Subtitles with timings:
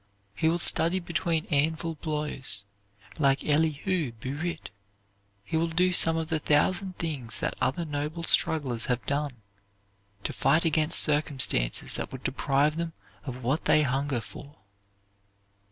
[0.33, 2.63] He will study between anvil blows,
[3.19, 4.71] like Elihu Burritt;
[5.43, 9.43] he will do some of the thousand things that other noble strugglers have done
[10.23, 12.93] to fight against circumstances that would deprive them
[13.25, 14.57] of what they hunger for.